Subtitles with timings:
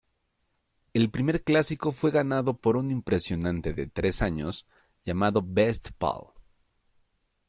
[0.93, 4.65] El primer Clásico fue ganado por un impresionante de tres años
[5.05, 6.23] llamado Best Pal.